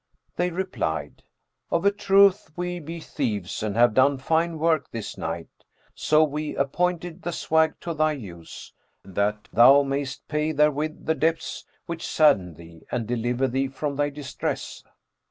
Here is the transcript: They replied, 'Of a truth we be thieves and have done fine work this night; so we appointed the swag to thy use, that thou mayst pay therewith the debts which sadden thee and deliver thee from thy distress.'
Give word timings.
They 0.35 0.49
replied, 0.49 1.21
'Of 1.69 1.85
a 1.85 1.91
truth 1.91 2.49
we 2.55 2.79
be 2.79 2.99
thieves 2.99 3.61
and 3.61 3.75
have 3.75 3.93
done 3.93 4.17
fine 4.17 4.57
work 4.57 4.89
this 4.89 5.15
night; 5.15 5.47
so 5.93 6.23
we 6.23 6.55
appointed 6.55 7.21
the 7.21 7.31
swag 7.31 7.79
to 7.81 7.93
thy 7.93 8.13
use, 8.13 8.73
that 9.05 9.47
thou 9.53 9.83
mayst 9.83 10.27
pay 10.27 10.53
therewith 10.53 11.05
the 11.05 11.13
debts 11.13 11.65
which 11.85 12.03
sadden 12.07 12.55
thee 12.55 12.81
and 12.91 13.05
deliver 13.05 13.47
thee 13.47 13.67
from 13.67 13.95
thy 13.95 14.09
distress.' 14.09 14.83